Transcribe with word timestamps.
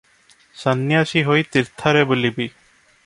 ସନ୍ୟାସୀ 0.61 1.23
ହୋଇ 1.27 1.45
ତୀର୍ଥରେ 1.57 2.03
ବୁଲିବି। 2.13 2.49